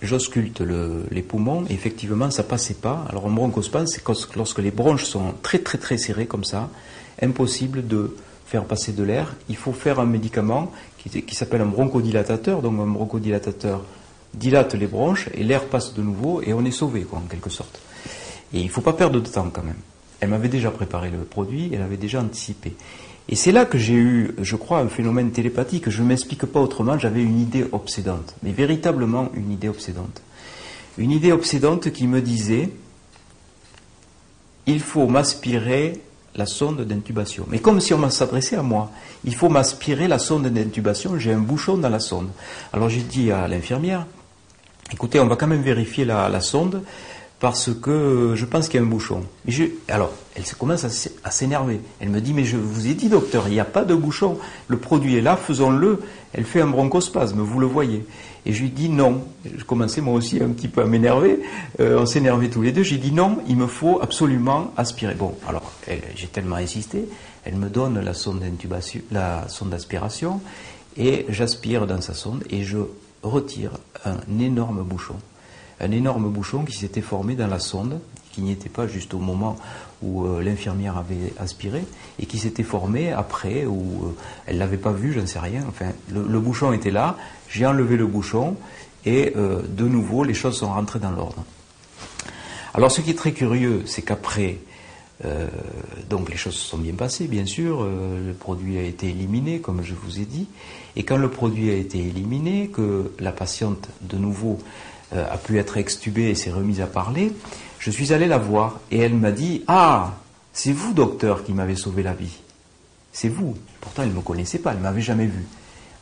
J'ausculte 0.00 0.62
les 1.10 1.22
poumons, 1.22 1.64
et 1.68 1.74
effectivement, 1.74 2.30
ça 2.30 2.44
passait 2.44 2.74
pas. 2.74 3.04
Alors, 3.10 3.26
un 3.26 3.30
bronchospasme, 3.30 3.86
c'est 3.86 4.36
lorsque 4.36 4.58
les 4.58 4.70
bronches 4.70 5.04
sont 5.04 5.34
très, 5.42 5.58
très, 5.58 5.78
très 5.78 5.98
serrées 5.98 6.26
comme 6.26 6.44
ça, 6.44 6.70
impossible 7.20 7.86
de 7.86 8.16
faire 8.48 8.64
passer 8.64 8.92
de 8.92 9.02
l'air, 9.02 9.34
il 9.50 9.56
faut 9.56 9.72
faire 9.72 10.00
un 10.00 10.06
médicament 10.06 10.72
qui, 10.96 11.34
s'appelle 11.34 11.60
un 11.60 11.66
bronchodilatateur. 11.66 12.62
Donc 12.62 12.80
un 12.80 12.86
bronchodilatateur 12.86 13.84
dilate 14.32 14.74
les 14.74 14.86
bronches 14.86 15.28
et 15.34 15.44
l'air 15.44 15.66
passe 15.66 15.94
de 15.94 16.02
nouveau 16.02 16.40
et 16.42 16.54
on 16.54 16.64
est 16.64 16.70
sauvé, 16.70 17.02
quoi, 17.02 17.18
en 17.18 17.28
quelque 17.28 17.50
sorte. 17.50 17.80
Et 18.54 18.60
il 18.60 18.70
faut 18.70 18.80
pas 18.80 18.94
perdre 18.94 19.20
de 19.20 19.28
temps 19.28 19.50
quand 19.52 19.62
même. 19.62 19.76
Elle 20.20 20.30
m'avait 20.30 20.48
déjà 20.48 20.70
préparé 20.70 21.10
le 21.10 21.18
produit, 21.18 21.70
elle 21.72 21.82
avait 21.82 21.98
déjà 21.98 22.20
anticipé. 22.20 22.74
Et 23.28 23.36
c'est 23.36 23.52
là 23.52 23.66
que 23.66 23.76
j'ai 23.76 23.94
eu, 23.94 24.34
je 24.40 24.56
crois, 24.56 24.78
un 24.78 24.88
phénomène 24.88 25.30
télépathique. 25.30 25.90
Je 25.90 26.02
ne 26.02 26.08
m'explique 26.08 26.46
pas 26.46 26.60
autrement, 26.60 26.98
j'avais 26.98 27.22
une 27.22 27.40
idée 27.40 27.66
obsédante, 27.72 28.34
mais 28.42 28.52
véritablement 28.52 29.30
une 29.34 29.52
idée 29.52 29.68
obsédante. 29.68 30.22
Une 30.96 31.10
idée 31.10 31.32
obsédante 31.32 31.92
qui 31.92 32.06
me 32.06 32.20
disait, 32.20 32.70
il 34.66 34.80
faut 34.80 35.06
m'aspirer 35.06 36.00
la 36.34 36.46
sonde 36.46 36.82
d'intubation. 36.82 37.46
Mais 37.48 37.58
comme 37.58 37.80
si 37.80 37.92
on 37.92 38.10
s'adressait 38.10 38.56
à 38.56 38.62
moi, 38.62 38.90
il 39.24 39.34
faut 39.34 39.48
m'aspirer 39.48 40.08
la 40.08 40.18
sonde 40.18 40.46
d'intubation, 40.46 41.18
j'ai 41.18 41.32
un 41.32 41.38
bouchon 41.38 41.76
dans 41.76 41.88
la 41.88 42.00
sonde. 42.00 42.30
Alors 42.72 42.88
j'ai 42.88 43.02
dit 43.02 43.30
à 43.30 43.46
l'infirmière, 43.48 44.06
écoutez, 44.92 45.20
on 45.20 45.26
va 45.26 45.36
quand 45.36 45.46
même 45.46 45.62
vérifier 45.62 46.04
la, 46.04 46.40
sonde 46.40 46.82
parce 47.40 47.70
que 47.72 48.32
je 48.34 48.44
pense 48.44 48.68
qu'il 48.68 48.80
y 48.80 48.82
a 48.82 48.86
un 48.86 48.88
bouchon. 48.88 49.22
alors, 49.88 50.12
elle 50.34 50.44
commence 50.58 50.84
à 50.84 51.30
s'énerver. 51.30 51.80
Elle 52.00 52.08
me 52.08 52.20
dit, 52.20 52.32
mais 52.32 52.44
je 52.44 52.56
vous 52.56 52.88
ai 52.88 52.94
dit, 52.94 53.08
docteur, 53.08 53.44
il 53.46 53.52
n'y 53.52 53.60
a 53.60 53.64
pas 53.64 53.84
de 53.84 53.94
bouchon. 53.94 54.38
Le 54.66 54.76
produit 54.76 55.16
est 55.16 55.20
là, 55.20 55.36
faisons-le. 55.36 56.00
Elle 56.32 56.44
fait 56.44 56.60
un 56.60 56.66
bronchospasme, 56.66 57.40
vous 57.40 57.60
le 57.60 57.66
voyez. 57.66 58.04
Et 58.44 58.52
je 58.52 58.62
lui 58.62 58.70
dis 58.70 58.88
non. 58.88 59.22
Je 59.56 59.62
commençais 59.64 60.00
moi 60.00 60.14
aussi 60.14 60.42
un 60.42 60.48
petit 60.48 60.68
peu 60.68 60.82
à 60.82 60.86
m'énerver. 60.86 61.40
Euh, 61.80 62.00
on 62.00 62.06
s'énervait 62.06 62.48
tous 62.48 62.62
les 62.62 62.72
deux. 62.72 62.82
J'ai 62.82 62.98
dit 62.98 63.12
non, 63.12 63.38
il 63.46 63.56
me 63.56 63.66
faut 63.66 64.00
absolument 64.02 64.72
aspirer. 64.76 65.14
Bon, 65.14 65.34
alors 65.48 65.72
j'ai 66.16 66.26
tellement 66.26 66.56
insisté. 66.56 67.08
Elle 67.44 67.56
me 67.56 67.68
donne 67.68 68.00
la 68.00 68.14
sonde 68.14 68.40
d'intubation, 68.40 69.00
la 69.12 69.48
sonde 69.48 69.70
d'aspiration, 69.70 70.40
et 70.96 71.24
j'aspire 71.28 71.86
dans 71.86 72.00
sa 72.00 72.14
sonde 72.14 72.44
et 72.50 72.64
je 72.64 72.78
retire 73.22 73.72
un 74.04 74.16
énorme 74.40 74.82
bouchon. 74.82 75.14
Un 75.80 75.90
énorme 75.92 76.28
bouchon 76.30 76.64
qui 76.64 76.76
s'était 76.76 77.00
formé 77.00 77.34
dans 77.34 77.46
la 77.46 77.60
sonde, 77.60 78.00
qui 78.32 78.42
n'y 78.42 78.52
était 78.52 78.68
pas 78.68 78.86
juste 78.86 79.14
au 79.14 79.18
moment 79.18 79.56
où 80.02 80.24
euh, 80.24 80.42
l'infirmière 80.42 80.96
avait 80.96 81.32
aspiré, 81.38 81.84
et 82.20 82.26
qui 82.26 82.38
s'était 82.38 82.62
formé 82.62 83.12
après, 83.12 83.66
où 83.66 84.06
euh, 84.06 84.16
elle 84.46 84.54
ne 84.54 84.60
l'avait 84.60 84.76
pas 84.76 84.92
vu, 84.92 85.12
je 85.12 85.20
ne 85.20 85.26
sais 85.26 85.38
rien. 85.38 85.64
Enfin, 85.68 85.92
le 86.12 86.40
bouchon 86.40 86.72
était 86.72 86.90
là, 86.90 87.16
j'ai 87.48 87.66
enlevé 87.66 87.96
le 87.96 88.06
bouchon 88.06 88.56
et 89.04 89.32
euh, 89.36 89.62
de 89.62 89.86
nouveau 89.86 90.24
les 90.24 90.34
choses 90.34 90.56
sont 90.56 90.68
rentrées 90.72 90.98
dans 90.98 91.10
l'ordre. 91.10 91.44
Alors 92.74 92.92
ce 92.92 93.00
qui 93.00 93.10
est 93.10 93.18
très 93.18 93.32
curieux, 93.32 93.82
c'est 93.86 94.02
qu'après, 94.02 94.58
donc 96.08 96.30
les 96.30 96.36
choses 96.36 96.54
se 96.54 96.64
sont 96.64 96.78
bien 96.78 96.92
passées, 96.92 97.26
bien 97.26 97.44
sûr, 97.44 97.82
le 97.82 98.32
produit 98.34 98.78
a 98.78 98.82
été 98.82 99.08
éliminé, 99.08 99.58
comme 99.58 99.82
je 99.82 99.94
vous 99.94 100.20
ai 100.20 100.24
dit, 100.24 100.46
et 100.94 101.02
quand 101.02 101.16
le 101.16 101.28
produit 101.28 101.70
a 101.70 101.74
été 101.74 101.98
éliminé, 101.98 102.68
que 102.68 103.10
la 103.18 103.32
patiente 103.32 103.88
de 104.02 104.16
nouveau 104.16 104.60
a 105.12 105.38
pu 105.38 105.58
être 105.58 105.76
extubée 105.76 106.30
et 106.30 106.34
s'est 106.34 106.50
remise 106.50 106.80
à 106.80 106.86
parler, 106.86 107.32
je 107.78 107.90
suis 107.90 108.12
allé 108.12 108.26
la 108.26 108.38
voir 108.38 108.80
et 108.90 108.98
elle 108.98 109.14
m'a 109.14 109.30
dit 109.30 109.62
Ah, 109.66 110.14
c'est 110.52 110.72
vous, 110.72 110.92
docteur, 110.92 111.44
qui 111.44 111.52
m'avez 111.52 111.76
sauvé 111.76 112.02
la 112.02 112.12
vie. 112.12 112.36
C'est 113.12 113.28
vous. 113.28 113.56
Pourtant, 113.80 114.02
elle 114.02 114.10
ne 114.10 114.14
me 114.14 114.20
connaissait 114.20 114.58
pas, 114.58 114.72
elle 114.72 114.78
ne 114.78 114.82
m'avait 114.82 115.00
jamais 115.00 115.26
vu. 115.26 115.46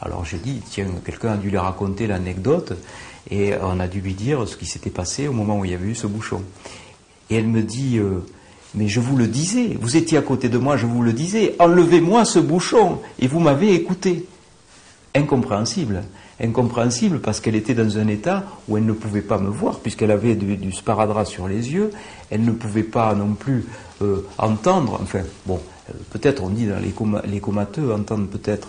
Alors 0.00 0.24
j'ai 0.24 0.38
dit, 0.38 0.60
tiens, 0.68 0.86
quelqu'un 1.04 1.32
a 1.32 1.36
dû 1.36 1.48
lui 1.48 1.58
raconter 1.58 2.06
l'anecdote 2.06 2.74
et 3.30 3.54
on 3.62 3.80
a 3.80 3.88
dû 3.88 4.00
lui 4.00 4.14
dire 4.14 4.46
ce 4.46 4.56
qui 4.56 4.66
s'était 4.66 4.90
passé 4.90 5.26
au 5.26 5.32
moment 5.32 5.58
où 5.58 5.64
il 5.64 5.70
y 5.70 5.74
avait 5.74 5.88
eu 5.88 5.94
ce 5.94 6.06
bouchon. 6.06 6.42
Et 7.30 7.36
elle 7.36 7.48
me 7.48 7.62
dit, 7.62 7.98
euh, 7.98 8.24
mais 8.74 8.88
je 8.88 9.00
vous 9.00 9.16
le 9.16 9.26
disais, 9.26 9.76
vous 9.80 9.96
étiez 9.96 10.18
à 10.18 10.22
côté 10.22 10.48
de 10.48 10.58
moi, 10.58 10.76
je 10.76 10.86
vous 10.86 11.02
le 11.02 11.12
disais, 11.12 11.56
enlevez-moi 11.58 12.24
ce 12.24 12.38
bouchon 12.38 13.00
et 13.18 13.26
vous 13.26 13.40
m'avez 13.40 13.74
écouté. 13.74 14.26
Incompréhensible. 15.16 16.02
Incompréhensible 16.40 17.20
parce 17.20 17.40
qu'elle 17.40 17.54
était 17.56 17.74
dans 17.74 17.98
un 17.98 18.08
état 18.08 18.44
où 18.68 18.76
elle 18.76 18.84
ne 18.84 18.92
pouvait 18.92 19.22
pas 19.22 19.38
me 19.38 19.48
voir 19.48 19.80
puisqu'elle 19.80 20.10
avait 20.10 20.34
du, 20.34 20.70
sparadrap 20.72 21.26
sur 21.26 21.48
les 21.48 21.72
yeux, 21.72 21.90
elle 22.30 22.44
ne 22.44 22.52
pouvait 22.52 22.82
pas 22.82 23.14
non 23.14 23.32
plus 23.34 23.64
euh, 24.02 24.26
entendre, 24.36 25.00
enfin 25.02 25.22
bon, 25.46 25.60
euh, 25.88 25.94
peut-être 26.10 26.42
on 26.44 26.50
dit 26.50 26.66
dans 26.66 26.78
les, 26.78 26.92
les 27.30 27.40
comateux 27.40 27.92
entendent 27.92 28.28
peut-être 28.28 28.68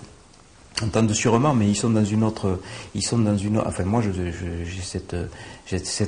entendent 0.81 1.13
sûrement, 1.13 1.53
mais 1.53 1.67
ils 1.67 1.75
sont 1.75 1.89
dans 1.89 2.05
une 2.05 2.23
autre, 2.23 2.59
ils 2.95 3.03
sont 3.03 3.17
dans 3.17 3.37
une, 3.37 3.59
enfin 3.59 3.83
moi 3.83 4.01
j'ai 4.01 4.81
cette, 4.81 5.15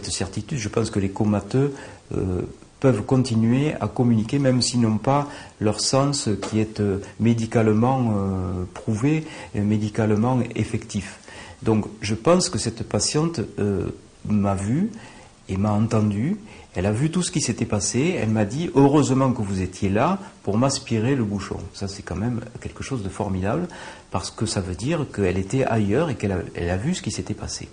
certitude. 0.10 0.58
Je 0.58 0.70
pense 0.70 0.90
que 0.90 1.00
les 1.00 1.10
comateux 1.10 1.74
euh, 2.16 2.42
peuvent 2.80 3.04
continuer 3.04 3.74
à 3.80 3.88
communiquer 3.88 4.40
même 4.40 4.62
s'ils 4.62 4.82
n'ont 4.82 4.98
pas 4.98 5.28
leur 5.60 5.80
sens 5.80 6.30
qui 6.42 6.60
est 6.60 6.80
euh, 6.80 7.02
médicalement 7.20 8.14
euh, 8.16 8.64
prouvé, 8.74 9.26
médicalement 9.56 10.40
effectif. 10.56 11.20
Donc 11.62 11.86
je 12.02 12.16
pense 12.16 12.50
que 12.50 12.58
cette 12.58 12.84
patiente 12.88 13.42
m'a 14.28 14.56
vu 14.56 14.92
et 15.50 15.58
m'a 15.58 15.72
entendu 15.72 16.38
elle 16.76 16.86
a 16.86 16.92
vu 16.92 17.10
tout 17.10 17.24
ce 17.24 17.32
qui 17.32 17.42
s'était 17.42 17.66
passé, 17.66 18.16
elle 18.18 18.30
m'a 18.30 18.46
dit 18.46 18.70
heureusement 18.76 19.32
que 19.32 19.42
vous 19.42 19.62
étiez 19.62 19.90
là 19.90 20.20
pour 20.44 20.58
m'aspirer 20.58 21.16
le 21.16 21.24
bouchon. 21.24 21.58
Ça 21.74 21.88
c'est 21.88 22.04
quand 22.04 22.16
même 22.16 22.42
quelque 22.62 22.84
chose 22.84 23.02
de 23.02 23.10
formidable 23.10 23.68
parce 24.12 24.30
que 24.30 24.46
ça 24.46 24.62
veut 24.62 24.76
dire 24.76 25.06
qu'elle 25.14 25.38
était 25.38 25.66
ailleurs 25.66 26.12
et 26.12 26.16
qu'elle 26.16 26.32
a, 26.32 26.78
vu 26.78 26.94
ce 26.94 27.02
qui 27.02 27.10
s'était 27.10 27.34
passé. 27.34 27.68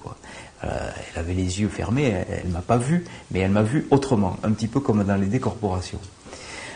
Euh, 0.64 0.90
elle 1.12 1.21
avait 1.21 1.35
les 1.35 1.61
yeux 1.61 1.68
fermés, 1.68 2.04
elle, 2.04 2.49
ne 2.49 2.52
m'a 2.52 2.62
pas 2.62 2.78
vu, 2.78 3.04
mais 3.30 3.40
elle 3.40 3.50
m'a 3.50 3.62
vu 3.62 3.87
autrement, 3.90 4.38
un 4.42 4.52
petit 4.52 4.66
peu 4.66 4.80
comme 4.80 5.04
dans 5.04 5.16
les 5.16 5.26
décorporations. 5.26 6.00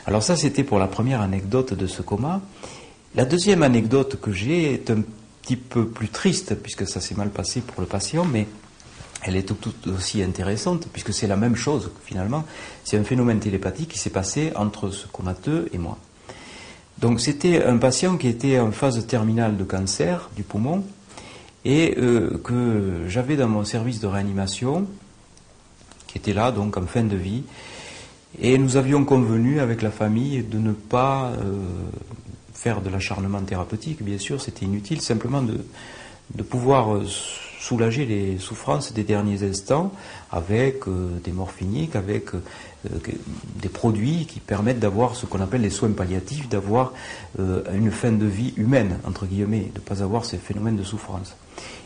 Alors 0.07 0.23
ça 0.23 0.37
c'était 0.37 0.65
pour 0.65 0.79
la 0.79 0.89
première 0.89 1.23
anecdote 1.23 1.73
de 1.73 1.87
ce 1.87 2.03
coma. 2.03 2.43
La 3.15 3.25
deuxième 3.25 3.63
anecdote 3.63 4.21
que 4.21 4.31
j'ai 4.31 4.75
est 4.75 4.91
un 4.91 5.03
petit 5.41 5.57
peu 5.57 5.87
plus 5.87 6.09
triste 6.09 6.55
puisque 6.55 6.87
ça 6.87 7.01
s'est 7.01 7.15
mal 7.15 7.31
passé 7.31 7.63
pour 7.63 7.81
le 7.81 7.87
patient, 7.87 8.27
mais 8.27 8.47
elle 9.23 9.37
est 9.37 9.43
tout, 9.43 9.57
aussi 9.89 10.23
intéressante, 10.23 10.89
puisque 10.93 11.13
c'est 11.13 11.27
la 11.27 11.37
même 11.37 11.57
chose 11.57 11.91
finalement. 12.05 12.45
C'est 12.85 12.99
un 12.99 13.05
phénomène 13.05 13.41
télépathique 13.41 13.91
qui 13.91 13.99
s'est 13.99 14.11
passé 14.11 14.53
entre 14.57 14.91
ce 14.91 15.07
comateux 15.07 15.69
et 15.73 15.79
moi. 15.79 15.99
Donc 16.99 17.21
c'était 17.21 17.65
un 17.65 17.79
patient 17.79 18.17
qui 18.17 18.29
était 18.29 18.59
en 18.59 18.73
phase 18.73 19.07
terminale 19.07 19.57
de 19.57 19.65
cancer 19.65 20.31
du 20.37 20.43
poumon 20.43 20.85
et 21.65 21.95
euh, 21.99 22.41
que 22.43 23.05
j'avais 23.09 23.37
dans 23.37 23.49
mon 23.49 23.65
service 23.65 24.01
de 24.01 24.07
réanimation, 24.07 24.87
qui 26.07 26.19
était 26.19 26.33
là 26.33 26.53
donc 26.53 26.77
en 26.77 26.87
fin 26.87 27.05
de 27.05 27.17
vie, 27.17 27.43
et 28.39 28.59
nous 28.59 28.77
avions 28.77 29.05
convenu 29.05 29.61
avec 29.61 29.83
la 29.83 29.91
famille 29.91 30.43
de 30.43 30.59
ne 30.59 30.73
pas 30.73 31.33
euh, 31.39 31.57
faire 32.55 32.81
de 32.81 32.89
l'acharnement 32.89 33.41
thérapeutique, 33.41 34.03
bien 34.03 34.19
sûr, 34.19 34.41
c'était 34.41 34.67
inutile, 34.67 35.01
simplement 35.01 35.43
de, 35.43 36.43
pouvoir 36.43 36.95
euh, 36.95 37.07
soulager 37.61 38.07
les 38.07 38.39
souffrances 38.39 38.93
des 38.93 39.05
derniers 39.05 39.49
instants 39.49 39.93
avec 40.33 40.85
des 41.23 41.31
morphiniques, 41.31 41.95
avec 41.95 42.31
des 43.61 43.69
produits 43.69 44.25
qui 44.27 44.41
permettent 44.41 44.81
d'avoir 44.81 45.15
ce 45.15 45.27
qu'on 45.27 45.41
appelle 45.41 45.61
les 45.61 45.71
soins 45.71 45.91
palliatifs, 45.91 46.49
d'avoir 46.49 46.95
une 47.39 47.91
fin 47.91 48.13
de 48.13 48.25
vie 48.25 48.55
humaine, 48.57 48.99
entre 49.07 49.27
guillemets, 49.27 49.71
de 49.75 49.81
ne 49.81 49.85
pas 49.85 50.03
avoir 50.03 50.25
ces 50.25 50.39
phénomènes 50.39 50.77
de 50.77 50.83
souffrance. 50.83 51.37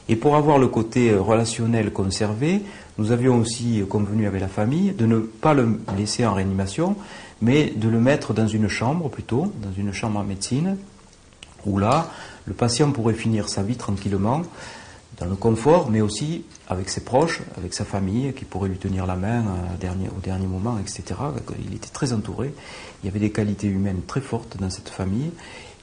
Et 0.08 0.16
pour 0.16 0.36
avoir 0.36 0.58
le 0.58 0.68
côté 0.68 1.14
relationnel 1.14 1.92
conservé, 1.92 2.62
nous 2.98 3.10
avions 3.10 3.38
aussi 3.38 3.82
convenu 3.88 4.26
avec 4.26 4.40
la 4.40 4.48
famille 4.48 4.92
de 4.92 5.06
ne 5.06 5.18
pas 5.18 5.54
le 5.54 5.80
laisser 5.98 6.24
en 6.24 6.34
réanimation, 6.34 6.94
mais 7.42 7.72
de 7.74 7.88
le 7.88 8.00
mettre 8.00 8.32
dans 8.32 8.46
une 8.46 8.68
chambre 8.68 9.08
plutôt, 9.08 9.52
dans 9.60 9.72
une 9.76 9.92
chambre 9.92 10.20
en 10.20 10.24
médecine, 10.24 10.76
où 11.66 11.78
là, 11.78 12.10
le 12.44 12.52
patient 12.52 12.92
pourrait 12.92 13.14
finir 13.14 13.48
sa 13.48 13.62
vie 13.62 13.76
tranquillement, 13.76 14.42
dans 15.18 15.26
le 15.26 15.36
confort, 15.36 15.90
mais 15.90 16.00
aussi 16.00 16.44
avec 16.68 16.88
ses 16.88 17.02
proches, 17.02 17.42
avec 17.56 17.74
sa 17.74 17.84
famille, 17.84 18.32
qui 18.32 18.44
pourrait 18.44 18.68
lui 18.68 18.78
tenir 18.78 19.06
la 19.06 19.16
main 19.16 19.44
euh, 19.82 19.98
au 20.16 20.20
dernier 20.20 20.46
moment, 20.46 20.78
etc. 20.78 21.20
Il 21.66 21.74
était 21.74 21.88
très 21.88 22.12
entouré. 22.12 22.52
Il 23.02 23.06
y 23.06 23.08
avait 23.08 23.20
des 23.20 23.30
qualités 23.30 23.68
humaines 23.68 24.02
très 24.06 24.20
fortes 24.20 24.56
dans 24.58 24.70
cette 24.70 24.88
famille, 24.88 25.30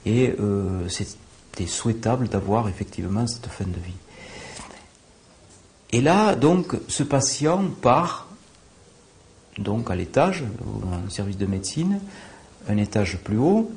et 0.04 0.34
euh, 0.40 0.88
c'était 0.88 1.66
souhaitable 1.66 2.28
d'avoir 2.28 2.68
effectivement 2.68 3.26
cette 3.26 3.46
fin 3.46 3.64
de 3.64 3.70
vie. 3.70 3.96
Et 5.92 6.00
là, 6.00 6.34
donc, 6.34 6.74
ce 6.88 7.02
patient 7.02 7.64
part 7.80 8.28
donc 9.58 9.90
à 9.90 9.94
l'étage, 9.94 10.44
un 11.06 11.10
service 11.10 11.36
de 11.36 11.46
médecine, 11.46 12.00
un 12.68 12.76
étage 12.76 13.18
plus 13.18 13.38
haut, 13.38 13.70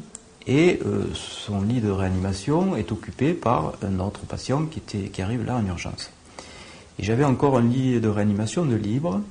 et 0.47 0.79
euh, 0.85 1.05
son 1.13 1.61
lit 1.61 1.81
de 1.81 1.89
réanimation 1.89 2.75
est 2.75 2.91
occupé 2.91 3.33
par 3.33 3.73
un 3.81 3.99
autre 3.99 4.21
patient 4.21 4.65
qui, 4.65 4.79
était, 4.79 5.09
qui 5.09 5.21
arrive 5.21 5.43
là 5.43 5.55
en 5.55 5.65
urgence. 5.65 6.11
Et 6.99 7.03
j'avais 7.03 7.23
encore 7.23 7.57
un 7.57 7.63
lit 7.63 7.99
de 7.99 8.07
réanimation 8.07 8.65
de 8.65 8.75
libre. 8.75 9.21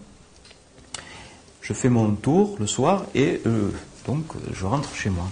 Je 1.60 1.72
fais 1.72 1.88
mon 1.88 2.12
tour 2.12 2.56
le 2.58 2.66
soir 2.66 3.04
et 3.14 3.40
euh, 3.46 3.70
donc 4.06 4.24
je 4.52 4.66
rentre 4.66 4.94
chez 4.94 5.10
moi. 5.10 5.26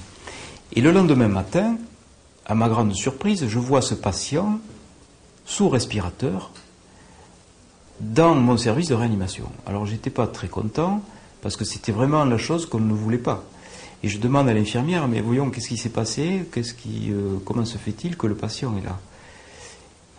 Et 0.74 0.80
le 0.80 0.92
lendemain 0.92 1.28
matin, 1.28 1.76
à 2.46 2.54
ma 2.54 2.68
grande 2.68 2.94
surprise, 2.94 3.46
je 3.46 3.58
vois 3.58 3.82
ce 3.82 3.94
patient 3.94 4.60
sous 5.44 5.68
respirateur 5.68 6.50
dans 8.00 8.34
mon 8.34 8.56
service 8.56 8.88
de 8.88 8.94
réanimation. 8.94 9.50
Alors 9.66 9.84
j'étais 9.84 10.10
pas 10.10 10.26
très 10.26 10.48
content 10.48 11.02
parce 11.42 11.56
que 11.56 11.64
c'était 11.64 11.92
vraiment 11.92 12.24
la 12.24 12.38
chose 12.38 12.66
qu'on 12.66 12.80
ne 12.80 12.94
voulait 12.94 13.18
pas. 13.18 13.44
Et 14.02 14.08
je 14.08 14.18
demande 14.18 14.48
à 14.48 14.54
l'infirmière, 14.54 15.06
mais 15.06 15.20
voyons, 15.20 15.50
qu'est-ce 15.50 15.68
qui 15.68 15.76
s'est 15.76 15.88
passé? 15.88 16.44
Euh, 16.56 17.36
Comment 17.44 17.64
se 17.64 17.78
fait-il 17.78 18.16
que 18.16 18.26
le 18.26 18.34
patient 18.34 18.76
est 18.76 18.84
là? 18.84 18.98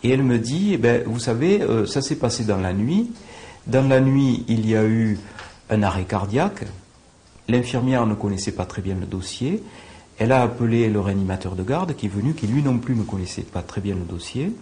Et 0.04 0.10
elle 0.10 0.24
me 0.24 0.38
dit, 0.38 0.72
eh 0.74 0.78
ben, 0.78 1.04
vous 1.06 1.20
savez, 1.20 1.62
euh, 1.62 1.86
ça 1.86 2.02
s'est 2.02 2.16
passé 2.16 2.44
dans 2.46 2.58
la 2.58 2.74
nuit. 2.74 3.12
Dans 3.68 3.88
la 3.88 4.00
nuit, 4.00 4.46
il 4.48 4.70
y 4.70 4.75
a 4.75 4.84
eu 4.86 5.20
un 5.70 5.84
arrêt 5.84 6.06
cardiaque. 6.06 6.66
L'infirmière 7.50 8.06
ne 8.06 8.13
connaissait 8.13 8.52
pas 8.54 8.66
très 8.66 8.82
bien 8.82 8.96
le 8.96 9.06
dossier. 9.06 9.62
Elle 10.18 10.32
a 10.32 10.42
appelé 10.44 10.90
le 10.90 11.00
réanimateur 11.00 11.56
de 11.56 11.63
garde 11.63 11.96
qui 11.96 12.06
est 12.06 12.10
venu, 12.10 12.34
qui 12.34 12.48
lui 12.48 12.62
non 12.62 12.78
plus 12.78 12.96
ne 12.96 13.04
connaissait 13.04 13.42
pas 13.42 13.62
très 13.62 13.82
bien 13.82 13.96
le 13.96 14.02
dossier. 14.02 14.54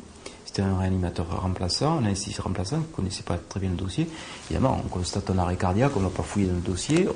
C'était 0.45 0.63
un 0.63 0.77
réanimateur 0.77 1.41
remplaçant, 1.41 1.99
un 1.99 2.05
anesthésiste 2.05 2.39
remplaçant 2.39 2.77
qui 2.77 2.89
ne 2.89 2.95
connaissait 2.95 3.23
pas 3.23 3.37
très 3.37 3.59
bien 3.59 3.69
le 3.69 3.75
dossier. 3.75 4.07
Évidemment, 4.49 4.81
on 4.83 4.87
constate 4.89 5.29
un 5.29 5.37
arrêt 5.37 5.55
cardiaque, 5.55 5.91
on 5.95 6.01
n'a 6.01 6.09
pas 6.09 6.23
fouillé 6.23 6.47
dans 6.47 6.55
le 6.55 6.61
dossier, 6.61 7.07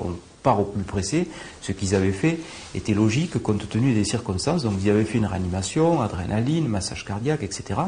au 0.52 0.64
plus 0.64 0.82
pressé. 0.82 1.28
Ce 1.60 1.72
qu'ils 1.72 1.94
avaient 1.94 2.12
fait 2.12 2.38
était 2.74 2.94
logique 2.94 3.42
compte 3.42 3.68
tenu 3.68 3.92
des 3.94 4.04
circonstances. 4.04 4.62
Donc 4.62 4.74
ils 4.82 4.90
avaient 4.90 5.04
fait 5.04 5.18
une 5.18 5.26
réanimation, 5.26 6.00
adrénaline, 6.00 6.68
massage 6.68 7.04
cardiaque, 7.04 7.42
etc. 7.42 7.80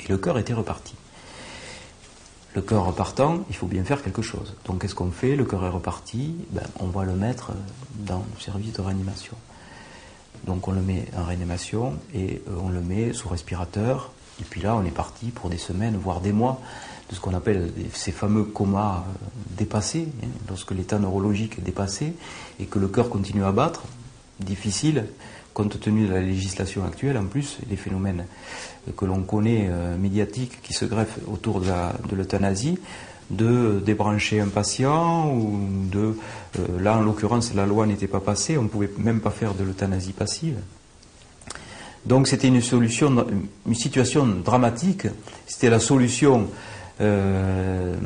Et 0.00 0.08
le 0.08 0.18
cœur 0.18 0.38
était 0.38 0.54
reparti. 0.54 0.94
Le 2.54 2.62
cœur 2.62 2.86
repartant, 2.86 3.40
il 3.50 3.56
faut 3.56 3.66
bien 3.66 3.84
faire 3.84 4.02
quelque 4.02 4.22
chose. 4.22 4.54
Donc 4.64 4.80
qu'est-ce 4.80 4.94
qu'on 4.94 5.10
fait? 5.10 5.36
Le 5.36 5.44
cœur 5.44 5.64
est 5.66 5.70
reparti, 5.70 6.34
ben, 6.52 6.62
on 6.80 6.86
va 6.86 7.04
le 7.04 7.12
mettre 7.12 7.52
dans 7.98 8.24
le 8.34 8.40
service 8.40 8.72
de 8.72 8.80
réanimation. 8.80 9.36
Donc 10.46 10.66
on 10.68 10.72
le 10.72 10.80
met 10.80 11.04
en 11.16 11.24
réanimation 11.24 11.94
et 12.14 12.40
euh, 12.48 12.56
on 12.62 12.68
le 12.68 12.80
met 12.80 13.12
sous 13.12 13.28
respirateur 13.28 14.12
et 14.40 14.44
puis 14.44 14.60
là, 14.60 14.76
on 14.76 14.84
est 14.84 14.90
parti 14.90 15.26
pour 15.26 15.50
des 15.50 15.58
semaines, 15.58 15.96
voire 15.96 16.20
des 16.20 16.32
mois, 16.32 16.60
de 17.08 17.14
ce 17.14 17.20
qu'on 17.20 17.34
appelle 17.34 17.72
ces 17.92 18.12
fameux 18.12 18.44
comas 18.44 19.04
dépassés, 19.56 20.08
hein, 20.22 20.26
lorsque 20.48 20.72
l'état 20.72 20.98
neurologique 20.98 21.58
est 21.58 21.62
dépassé 21.62 22.14
et 22.60 22.64
que 22.64 22.78
le 22.78 22.88
cœur 22.88 23.08
continue 23.08 23.44
à 23.44 23.52
battre. 23.52 23.84
Difficile, 24.40 25.06
compte 25.54 25.80
tenu 25.80 26.06
de 26.06 26.12
la 26.12 26.20
législation 26.20 26.84
actuelle, 26.84 27.16
en 27.16 27.24
plus, 27.24 27.58
les 27.70 27.76
phénomènes 27.76 28.26
que 28.96 29.04
l'on 29.06 29.22
connaît 29.22 29.68
euh, 29.70 29.96
médiatiques 29.96 30.60
qui 30.62 30.74
se 30.74 30.84
greffent 30.84 31.18
autour 31.26 31.60
de 31.60 32.14
l'euthanasie, 32.14 32.78
de 33.30 33.82
débrancher 33.84 34.40
un 34.40 34.48
patient 34.48 35.32
ou 35.32 35.58
de. 35.90 36.16
Euh, 36.58 36.80
là, 36.80 36.98
en 36.98 37.00
l'occurrence, 37.00 37.54
la 37.54 37.66
loi 37.66 37.86
n'était 37.86 38.06
pas 38.06 38.20
passée, 38.20 38.58
on 38.58 38.64
ne 38.64 38.68
pouvait 38.68 38.90
même 38.98 39.20
pas 39.20 39.30
faire 39.30 39.54
de 39.54 39.64
l'euthanasie 39.64 40.12
passive. 40.12 40.58
Donc 42.06 42.28
c'était 42.28 42.48
une 42.48 42.62
solution, 42.62 43.26
une 43.66 43.74
situation 43.74 44.26
dramatique. 44.26 45.08
C'était 45.46 45.70
la 45.70 45.80
solution 45.80 46.48
euh, 47.00 47.96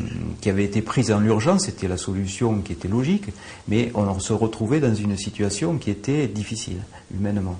qui 0.40 0.48
avait 0.48 0.64
été 0.64 0.80
prise 0.80 1.12
en 1.12 1.22
urgence, 1.22 1.66
c'était 1.66 1.86
la 1.86 1.98
solution 1.98 2.60
qui 2.60 2.72
était 2.72 2.88
logique, 2.88 3.26
mais 3.68 3.92
on 3.94 4.18
se 4.18 4.32
retrouvait 4.32 4.80
dans 4.80 4.94
une 4.94 5.16
situation 5.16 5.76
qui 5.76 5.90
était 5.90 6.26
difficile, 6.26 6.82
humainement. 7.14 7.58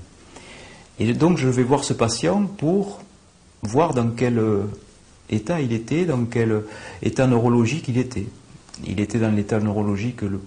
Et 0.99 1.13
donc 1.13 1.37
je 1.39 1.49
vais 1.49 1.63
voir 1.63 1.85
ce 1.85 1.93
patient 1.93 2.47
pour 2.47 3.03
voir 3.63 3.95
dans 3.95 4.09
quel 4.11 4.43
état 5.29 5.61
il 5.61 5.73
était, 5.73 6.07
dans 6.07 6.25
quel 6.25 6.63
état 7.03 7.27
neurologique 7.27 7.89
il 7.89 7.99
était. 7.99 8.27
Il 8.87 8.99
était 8.99 9.19
dans 9.19 9.31
l'état 9.31 9.61
neurologique 9.61 10.23
le 10.23 10.41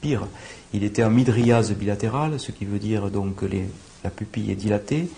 pire. 0.00 0.26
Il 0.72 0.82
était 0.82 1.04
en 1.04 1.10
midriase 1.10 1.72
bilatérale, 1.72 2.40
ce 2.40 2.52
qui 2.52 2.64
veut 2.64 2.78
dire 2.78 3.10
donc 3.10 3.42
les 3.42 3.66
la 4.04 4.10
pupille 4.10 4.50
est 4.50 4.56
dilatée, 4.56 5.08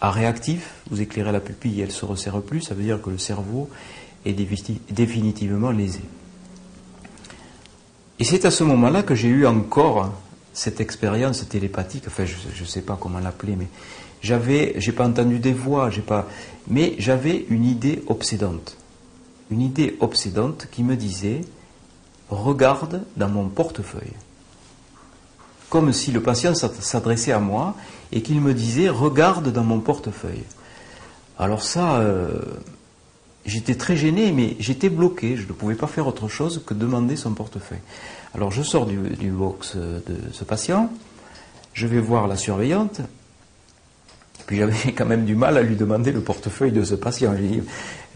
à 0.00 0.10
réactif, 0.10 0.74
vous 0.90 1.00
éclairez 1.00 1.32
la 1.32 1.40
pupille 1.40 1.80
et 1.80 1.84
elle 1.84 1.92
se 1.92 2.04
resserre 2.04 2.40
plus, 2.40 2.62
ça 2.62 2.74
veut 2.74 2.84
dire 2.84 3.02
que 3.02 3.10
le 3.10 3.18
cerveau 3.18 3.68
est 4.24 4.32
définitivement 4.90 5.70
lésé. 5.70 6.02
Et 8.18 8.24
c'est 8.24 8.44
à 8.44 8.50
ce 8.50 8.64
moment-là 8.64 9.02
que 9.02 9.14
j'ai 9.14 9.28
eu 9.28 9.46
encore 9.46 10.12
cette 10.52 10.80
expérience 10.80 11.48
télépathique, 11.48 12.04
enfin 12.06 12.24
je 12.24 12.62
ne 12.62 12.66
sais 12.66 12.82
pas 12.82 12.98
comment 13.00 13.20
l'appeler, 13.20 13.54
mais 13.56 13.68
j'avais, 14.22 14.74
j'ai 14.78 14.92
pas 14.92 15.06
entendu 15.06 15.38
des 15.38 15.52
voix, 15.52 15.90
mais 16.68 16.94
j'avais 16.98 17.46
une 17.48 17.64
idée 17.64 18.02
obsédante, 18.08 18.76
une 19.50 19.62
idée 19.62 19.96
obsédante 20.00 20.68
qui 20.70 20.82
me 20.82 20.96
disait, 20.96 21.42
regarde 22.28 23.04
dans 23.16 23.28
mon 23.28 23.48
portefeuille. 23.48 24.14
Comme 25.70 25.92
si 25.92 26.10
le 26.12 26.22
patient 26.22 26.54
s'adressait 26.54 27.32
à 27.32 27.38
moi 27.38 27.76
et 28.12 28.22
qu'il 28.22 28.40
me 28.40 28.54
disait 28.54 28.88
regarde 28.88 29.52
dans 29.52 29.64
mon 29.64 29.80
portefeuille. 29.80 30.44
Alors 31.38 31.62
ça, 31.62 31.96
euh, 31.96 32.40
j'étais 33.46 33.74
très 33.74 33.96
gêné, 33.96 34.32
mais 34.32 34.56
j'étais 34.58 34.88
bloqué. 34.88 35.36
Je 35.36 35.46
ne 35.46 35.52
pouvais 35.52 35.74
pas 35.74 35.86
faire 35.86 36.06
autre 36.06 36.28
chose 36.28 36.62
que 36.66 36.74
demander 36.74 37.16
son 37.16 37.32
portefeuille. 37.32 37.80
Alors 38.34 38.50
je 38.50 38.62
sors 38.62 38.86
du, 38.86 38.98
box 39.30 39.76
de 39.76 40.16
ce 40.32 40.44
patient, 40.44 40.90
je 41.72 41.86
vais 41.86 42.00
voir 42.00 42.26
la 42.26 42.36
surveillante, 42.36 43.00
puis 44.48 44.56
j'avais 44.56 44.92
quand 44.96 45.06
même 45.06 45.24
du 45.24 45.36
mal 45.36 45.56
à 45.56 45.62
lui 45.62 45.76
demander 45.76 46.10
le 46.10 46.20
portefeuille 46.20 46.72
de 46.72 46.82
ce 46.82 46.96
patient. 46.96 47.34
Je 47.36 47.42
dis, 47.42 47.62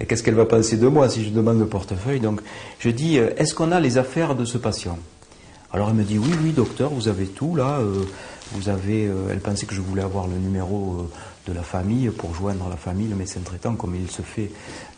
qu'est-ce 0.08 0.22
qu'elle 0.24 0.34
va 0.34 0.46
penser 0.46 0.76
de 0.76 0.88
moi 0.88 1.08
si 1.08 1.24
je 1.24 1.30
demande 1.30 1.60
le 1.60 1.66
portefeuille? 1.66 2.20
Donc 2.20 2.40
je 2.80 2.90
dis, 2.90 3.18
euh, 3.18 3.30
est-ce 3.36 3.54
qu'on 3.54 3.70
a 3.70 3.78
les 3.78 3.98
affaires 3.98 4.34
de 4.34 4.44
ce 4.44 4.58
patient? 4.58 4.98
Alors 5.72 5.90
elle 5.90 5.96
me 5.96 6.04
dit 6.04 6.18
oui, 6.18 6.30
oui, 6.42 6.50
docteur, 6.50 6.90
vous 6.90 7.06
avez 7.08 7.26
tout 7.26 7.54
là. 7.54 7.78
Euh, 7.78 8.04
Euh, 8.54 9.28
elle 9.30 9.40
pensait 9.40 9.66
que 9.66 9.74
je 9.74 9.80
voulais 9.80 10.02
avoir 10.02 10.26
le 10.26 10.36
numéro 10.36 11.00
euh, 11.00 11.50
de 11.50 11.52
la 11.52 11.62
famille 11.62 12.10
pour 12.10 12.34
joindre 12.34 12.68
la 12.68 12.76
famille, 12.76 13.08
le 13.08 13.16
médecin 13.16 13.40
traitant, 13.40 13.74
comme 13.74 13.94
il 13.94 14.10
se 14.10 14.22
fait 14.22 14.50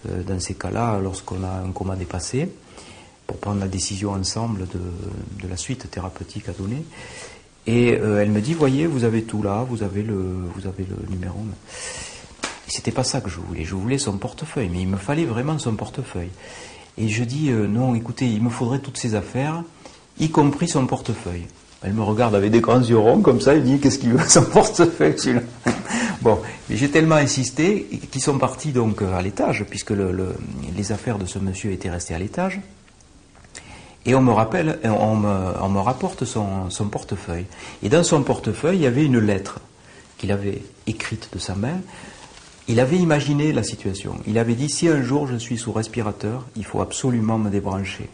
dans 0.05 0.39
ces 0.39 0.55
cas-là 0.55 0.99
lorsqu'on 1.01 1.43
a 1.43 1.63
un 1.67 1.73
coma 1.73 1.97
dépassé, 1.97 2.51
pour 3.27 3.39
prendre 3.39 3.61
la 3.61 3.69
décision 3.69 4.13
ensemble 4.13 4.67
de, 4.69 5.49
la 5.49 5.57
suite 5.57 5.91
thérapeutique 5.91 6.51
à 6.51 6.53
donner. 6.53 6.85
Et 7.67 7.93
elle 7.93 8.31
me 8.31 8.43
dit 8.43 8.53
voyez, 8.53 8.87
vous 8.87 9.05
avez 9.05 9.23
tout 9.23 9.43
là, 9.43 9.65
vous 9.67 9.83
avez 9.83 10.03
le, 10.03 10.21
vous 10.55 10.67
avez 10.67 10.85
le 10.85 10.97
numéro. 11.09 11.39
C'était 12.67 12.91
pas 12.91 13.05
ça 13.05 13.23
que 13.23 13.31
je 13.31 13.41
voulais. 13.41 13.65
Je 13.65 13.75
voulais 13.75 13.97
son 13.97 14.19
portefeuille, 14.19 14.69
mais 14.71 14.83
il 14.83 14.89
me 14.89 14.99
fallait 14.99 15.25
vraiment 15.25 15.59
son 15.59 15.75
portefeuille. 15.75 16.31
Et 16.99 17.09
je 17.09 17.25
dis 17.25 17.49
non, 17.51 17.95
écoutez, 17.95 18.27
il 18.27 18.43
me 18.43 18.51
faudrait 18.51 18.81
toutes 18.81 18.99
ces 18.99 19.15
affaires 19.15 19.65
y 20.19 20.29
compris 20.29 20.69
son 20.69 20.87
portefeuille. 20.87 21.47
Elle 21.85 21.93
me 21.93 22.03
regarde 22.03 22.35
avec 22.35 22.51
des 22.51 22.61
grands 22.61 22.81
yeux 22.81 22.99
ronds 22.99 23.21
comme 23.21 23.41
ça, 23.41 23.55
elle 23.55 23.63
dit 23.63 23.79
qu'est-ce 23.79 23.99
qu'il 23.99 24.13
veut 24.15 24.27
son 24.27 24.45
portefeuille 24.51 25.19
celui-là? 25.19 25.43
Bon, 26.23 26.39
j'ai 26.71 26.91
tellement 26.91 27.17
insisté 27.17 27.87
qu'ils 28.11 28.23
sont 28.23 28.39
partis 28.39 28.73
donc 28.73 29.03
à 29.03 29.21
l'étage, 29.21 29.65
puisque 29.69 29.93
les 30.77 30.93
affaires 30.93 31.19
de 31.19 31.27
ce 31.27 31.39
monsieur 31.39 31.73
étaient 31.73 31.91
restées 31.91 32.15
à 32.15 32.19
l'étage. 32.19 32.61
Et 34.07 34.15
on 34.15 34.23
me 34.23 34.33
rappelle, 34.33 34.79
on 34.85 35.17
me, 35.17 35.81
rapporte 35.81 36.25
son, 36.25 36.71
son, 36.71 36.89
portefeuille. 36.89 37.45
Et 37.83 37.91
dans 37.91 38.03
son 38.03 38.23
portefeuille, 38.23 38.79
il 38.79 38.83
y 38.83 38.87
avait 38.87 39.05
une 39.05 39.19
lettre 39.19 39.61
qu'il 40.17 40.33
avait 40.33 40.63
écrite 40.87 41.29
de 41.33 41.39
sa 41.39 41.55
main, 41.55 41.81
Il 42.67 42.81
avait 42.81 42.97
imaginé 42.97 43.53
la 43.53 43.63
situation. 43.63 44.17
Il 44.27 44.39
avait 44.39 44.55
dit 44.55 44.71
si 44.71 44.89
un 44.89 45.03
jour 45.03 45.27
je 45.27 45.37
suis 45.37 45.59
sous 45.59 45.73
respirateur, 45.73 46.47
il 46.57 46.65
faut 46.65 46.81
absolument 46.81 47.37
me 47.37 47.51
débrancher. 47.51 48.09